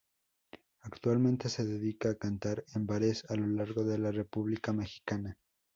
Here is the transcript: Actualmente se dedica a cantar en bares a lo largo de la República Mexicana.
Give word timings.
Actualmente 0.81 1.47
se 1.47 1.63
dedica 1.63 2.09
a 2.09 2.15
cantar 2.15 2.65
en 2.73 2.87
bares 2.87 3.23
a 3.29 3.35
lo 3.35 3.45
largo 3.45 3.83
de 3.83 3.99
la 3.99 4.11
República 4.11 4.73
Mexicana. 4.73 5.37